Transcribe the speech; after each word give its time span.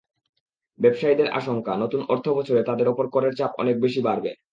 ব্যবসায়ীদের 0.79 1.27
আশঙ্কা, 1.31 1.73
নতুন 1.83 2.01
অর্থবছরে 2.09 2.61
তাঁদের 2.63 2.87
ওপর 2.87 3.05
করের 3.09 3.33
চাপ 3.39 3.51
অনেক 3.61 3.75
বেশি 3.81 3.99
বাড়বে। 4.07 4.31